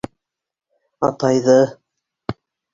[1.09, 1.59] Атайҙы...